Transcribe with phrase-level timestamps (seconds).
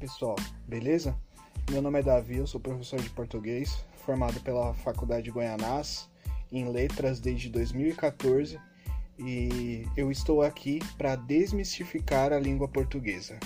[0.00, 0.34] pessoal,
[0.66, 1.14] beleza?
[1.70, 6.08] Meu nome é Davi, eu sou professor de português, formado pela Faculdade Goianás
[6.50, 8.58] em letras desde 2014
[9.18, 13.38] e eu estou aqui para desmistificar a língua portuguesa.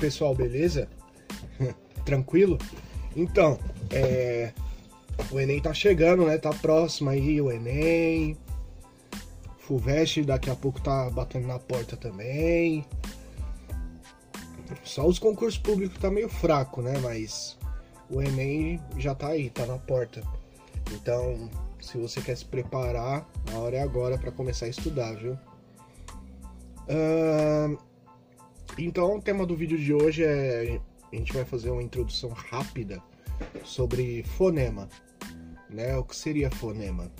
[0.00, 0.88] Pessoal, beleza?
[2.04, 2.56] Tranquilo?
[3.14, 3.58] Então,
[3.90, 4.52] é...
[5.30, 6.38] o Enem tá chegando, né?
[6.38, 8.36] Tá próximo aí o Enem.
[9.58, 12.84] Fulvestre daqui a pouco tá batendo na porta também.
[14.82, 16.98] Só os concursos públicos tá meio fraco, né?
[16.98, 17.58] Mas
[18.08, 20.22] o Enem já tá aí, tá na porta.
[20.92, 21.48] Então,
[21.80, 25.38] se você quer se preparar, a hora é agora para começar a estudar, viu?
[26.88, 27.78] Uh,
[28.78, 30.80] então, o tema do vídeo de hoje é
[31.12, 33.02] a gente vai fazer uma introdução rápida
[33.64, 34.88] sobre fonema,
[35.68, 35.96] né?
[35.96, 37.10] O que seria fonema?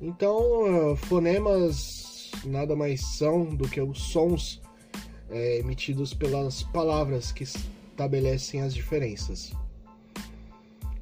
[0.00, 4.60] Então, fonemas nada mais são do que os sons
[5.30, 9.52] é, emitidos pelas palavras que estabelecem as diferenças.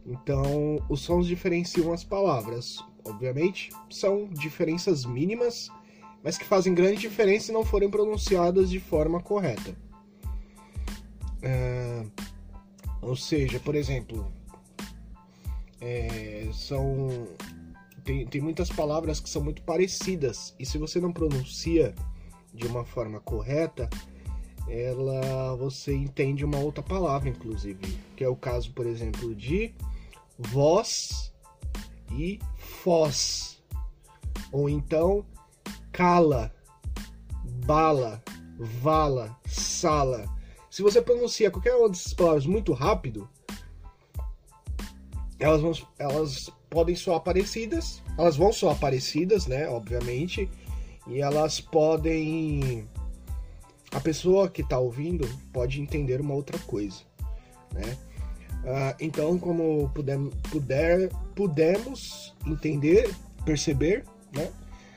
[0.07, 2.79] Então, os sons diferenciam as palavras.
[3.05, 5.71] Obviamente, são diferenças mínimas
[6.23, 9.77] mas que fazem grande diferença se não forem pronunciadas de forma correta.
[11.43, 12.05] É,
[13.01, 14.31] ou seja, por exemplo,
[15.81, 17.29] é, são
[18.05, 21.95] tem, tem muitas palavras que são muito parecidas e se você não pronuncia
[22.55, 23.89] de uma forma correta,
[24.69, 29.75] ela você entende uma outra palavra, inclusive, que é o caso, por exemplo, de
[30.39, 31.33] voz
[32.13, 33.63] e foz,
[34.51, 35.25] ou então
[35.99, 36.53] cala,
[37.67, 38.23] bala,
[38.81, 40.33] vala, sala.
[40.71, 43.29] Se você pronuncia qualquer uma dessas palavras muito rápido,
[45.41, 49.69] elas, vão, elas podem soar parecidas, elas vão soar parecidas, né?
[49.69, 50.49] Obviamente,
[51.09, 52.87] e elas podem.
[53.91, 57.01] A pessoa que está ouvindo pode entender uma outra coisa,
[57.73, 57.99] né?
[58.63, 60.17] Uh, então, como puder,
[60.49, 63.13] puder, pudemos entender,
[63.45, 64.49] perceber, né?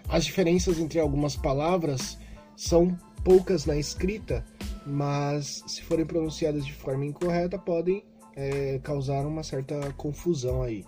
[0.09, 2.17] As diferenças entre algumas palavras
[2.55, 4.45] são poucas na escrita,
[4.85, 8.03] mas se forem pronunciadas de forma incorreta podem
[8.35, 10.85] é, causar uma certa confusão aí.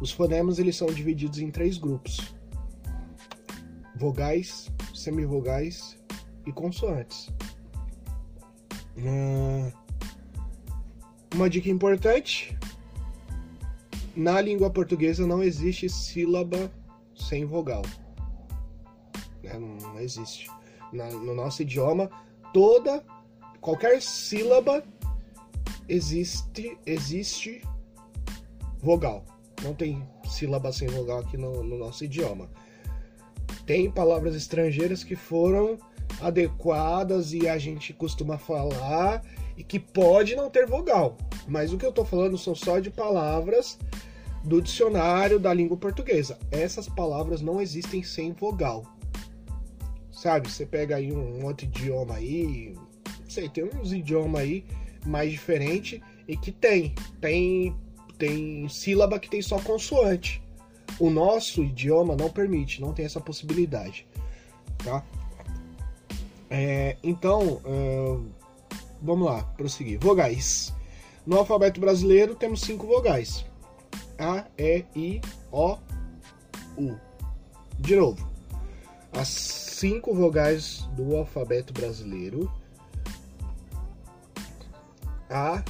[0.00, 2.34] Os fonemas eles são divididos em três grupos:
[3.96, 5.98] vogais, semivogais
[6.46, 7.30] e consoantes.
[8.98, 9.72] Ah,
[11.34, 12.56] uma dica importante:
[14.14, 16.70] na língua portuguesa não existe sílaba
[17.14, 17.82] sem vogal
[19.46, 19.58] né?
[19.58, 20.50] não, não, existe.
[20.92, 22.10] Na, no nosso idioma,
[22.52, 23.04] toda,
[23.60, 24.82] qualquer sílaba
[25.88, 27.62] existe, existe
[28.80, 29.24] vogal.
[29.62, 32.48] Não tem sílaba sem vogal aqui no, no nosso idioma.
[33.64, 35.78] Tem palavras estrangeiras que foram
[36.20, 39.22] adequadas e a gente costuma falar
[39.56, 41.16] e que pode não ter vogal.
[41.48, 43.78] Mas o que eu estou falando são só de palavras
[44.44, 46.38] do dicionário da língua portuguesa.
[46.50, 48.95] Essas palavras não existem sem vogal
[50.16, 50.50] sabe?
[50.50, 52.74] Você pega aí um outro idioma aí,
[53.28, 54.64] sei, tem uns idiomas aí
[55.04, 57.76] mais diferentes e que tem, tem,
[58.18, 60.42] tem sílaba que tem só consoante.
[60.98, 64.06] O nosso idioma não permite, não tem essa possibilidade,
[64.82, 65.04] tá?
[66.48, 68.26] É, então, uh,
[69.02, 69.98] vamos lá, prosseguir.
[70.00, 70.72] Vogais.
[71.26, 73.44] No alfabeto brasileiro temos cinco vogais:
[74.18, 75.20] A, E, I,
[75.52, 75.76] O,
[76.78, 76.96] U.
[77.78, 78.35] De novo,
[79.18, 82.52] as cinco vogais do alfabeto brasileiro:
[85.30, 85.62] A,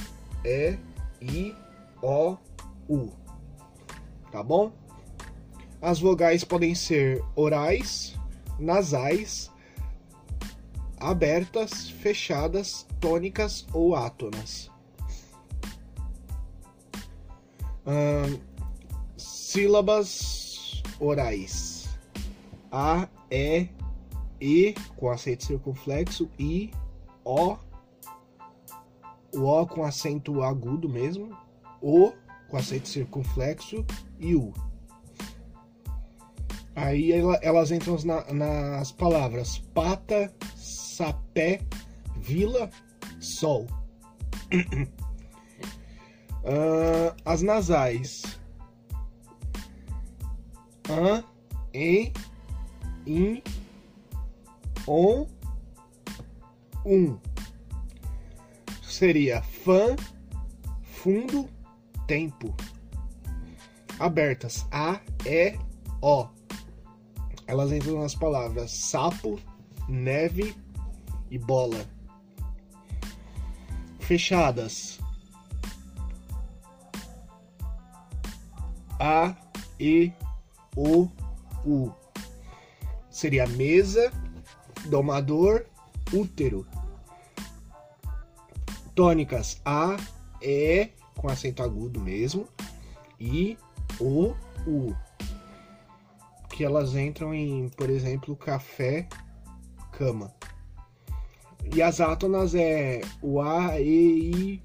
[0.43, 0.77] E,
[1.21, 1.55] I,
[2.01, 2.37] O,
[2.89, 3.11] U.
[4.31, 4.71] Tá bom?
[5.81, 8.15] As vogais podem ser orais,
[8.59, 9.49] nasais,
[10.99, 14.69] abertas, fechadas, tônicas ou átonas.
[17.85, 18.39] Hum,
[19.15, 21.87] sílabas orais.
[22.71, 23.69] A, E,
[24.39, 26.71] E com acento circunflexo, I,
[27.23, 27.57] O,
[29.33, 31.35] o O com acento agudo mesmo,
[31.81, 32.13] O
[32.47, 33.85] com acento circunflexo
[34.19, 34.53] e U.
[36.75, 41.59] Aí elas entram na, nas palavras pata, sapé,
[42.15, 42.69] vila,
[43.19, 43.65] sol.
[46.43, 48.21] uh, as nasais.
[50.87, 51.23] An,
[51.73, 52.13] em,
[53.07, 53.41] in,
[54.85, 55.25] on,
[56.85, 57.17] um.
[58.83, 59.95] Seria fã,
[60.83, 61.49] fundo,
[62.05, 62.53] tempo.
[63.99, 65.57] Abertas A, E,
[66.01, 66.27] O.
[67.47, 69.39] Elas entram nas palavras sapo,
[69.87, 70.55] neve
[71.31, 71.85] e bola.
[73.99, 74.99] Fechadas.
[78.99, 79.35] A,
[79.79, 80.11] E,
[80.75, 81.07] O,
[81.65, 82.06] U.
[83.17, 84.11] Seria mesa,
[84.85, 85.65] domador,
[86.13, 86.67] útero.
[88.93, 89.97] Tônicas A,
[90.39, 92.47] E, com acento agudo mesmo,
[93.19, 93.57] I,
[93.99, 94.35] O,
[94.67, 94.95] U.
[96.51, 99.09] Que elas entram em, por exemplo, café,
[99.93, 100.31] cama.
[101.73, 104.63] E as átonas é o A, E, I,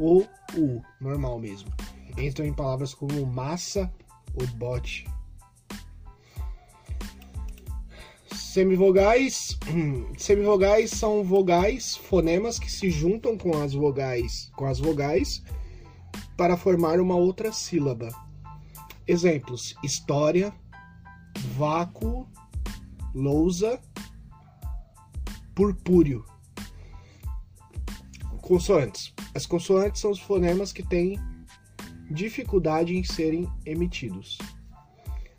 [0.00, 0.24] O,
[0.56, 1.70] U, normal mesmo.
[2.18, 3.88] Entram em palavras como massa
[4.34, 5.06] ou bote.
[8.52, 9.58] Semivogais.
[10.18, 15.42] Semivogais são vogais, fonemas que se juntam com as vogais, com as vogais
[16.36, 18.10] para formar uma outra sílaba.
[19.08, 20.52] Exemplos: história,
[21.56, 22.28] vácuo,
[23.14, 23.80] lousa,
[25.54, 26.22] purpúreo.
[28.42, 29.14] Consoantes.
[29.34, 31.18] As consoantes são os fonemas que têm
[32.10, 34.36] dificuldade em serem emitidos.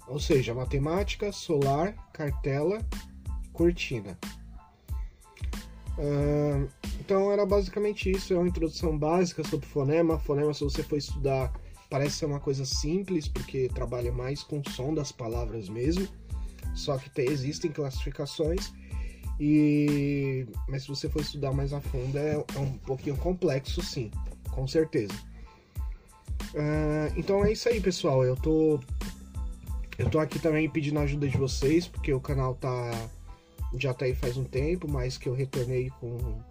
[0.07, 2.79] Ou seja, matemática, solar, cartela,
[3.53, 4.17] cortina.
[5.97, 6.67] Uh,
[6.99, 10.19] então era basicamente isso, é uma introdução básica sobre fonema.
[10.19, 11.53] Fonema, se você for estudar,
[11.89, 16.07] parece ser uma coisa simples, porque trabalha mais com o som das palavras mesmo.
[16.73, 18.73] Só que tem, existem classificações.
[19.39, 24.09] E mas se você for estudar mais a fundo é, é um pouquinho complexo, sim,
[24.51, 25.13] com certeza.
[26.53, 28.23] Uh, então é isso aí, pessoal.
[28.23, 28.79] Eu tô
[29.97, 32.91] eu tô aqui também pedindo a ajuda de vocês porque o canal tá
[33.77, 36.41] já tá aí faz um tempo, mas que eu retornei com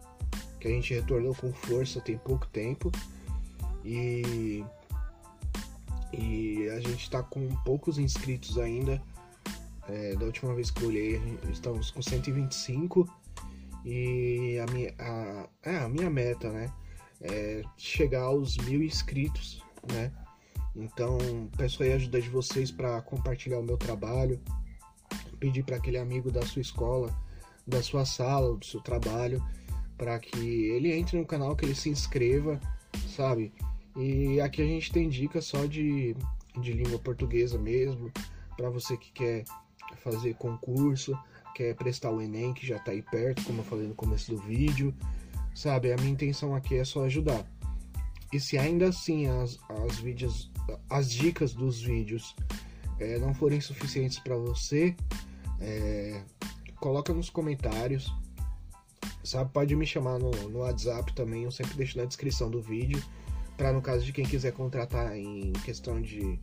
[0.61, 2.91] que a gente retornou com força tem pouco tempo
[3.85, 4.65] e
[6.13, 9.03] e a gente tá com poucos inscritos ainda.
[9.89, 11.21] É, da última vez que eu olhei,
[11.51, 13.09] estamos com 125
[13.85, 16.73] e a minha, a, é, a minha meta, né,
[17.21, 19.61] é chegar aos mil inscritos,
[19.93, 20.13] né?
[20.77, 21.19] Então
[21.57, 24.41] peço aí a ajuda de vocês para compartilhar o meu trabalho,
[25.43, 27.13] pedir para aquele amigo da sua escola,
[27.67, 29.45] da sua sala, do seu trabalho,
[29.99, 32.61] para que ele entre no canal, que ele se inscreva,
[33.09, 33.53] sabe?
[33.97, 36.15] E aqui a gente tem dicas só de,
[36.61, 38.13] de língua portuguesa mesmo,
[38.57, 39.45] para você que quer
[39.97, 41.19] fazer concurso,
[41.57, 44.41] quer prestar o Enem, que já está aí perto, como eu falei no começo do
[44.41, 44.95] vídeo,
[45.57, 45.93] sabe?
[45.93, 47.45] A minha intenção aqui é só ajudar.
[48.33, 50.53] E se ainda assim as, as, vídeos,
[50.89, 52.35] as dicas dos vídeos
[52.99, 54.95] é, não forem suficientes para você,
[55.63, 56.23] é,
[56.77, 58.13] coloca nos comentários.
[59.25, 63.03] Sabe, pode me chamar no, no WhatsApp também, eu sempre deixo na descrição do vídeo.
[63.57, 66.41] Para no caso de quem quiser contratar em questão de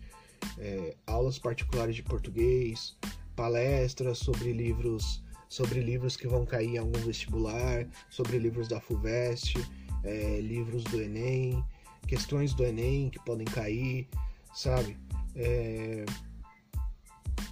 [0.57, 2.95] é, aulas particulares de português,
[3.35, 9.55] palestras sobre livros sobre livros que vão cair em algum vestibular, sobre livros da FUVEST,
[10.03, 11.65] é, livros do Enem,
[12.07, 14.07] questões do Enem que podem cair,
[14.53, 14.95] sabe?
[15.35, 16.05] É...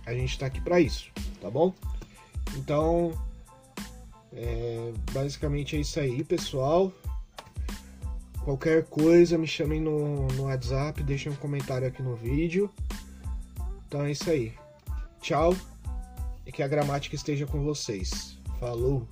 [0.07, 1.11] A gente está aqui para isso,
[1.41, 1.73] tá bom?
[2.55, 3.11] Então,
[4.33, 4.93] é...
[5.11, 6.91] basicamente é isso aí, pessoal.
[8.43, 12.71] Qualquer coisa, me chamem no, no WhatsApp, deixem um comentário aqui no vídeo.
[13.85, 14.53] Então é isso aí.
[15.21, 15.53] Tchau
[16.45, 18.37] e que a gramática esteja com vocês.
[18.57, 19.05] Falou!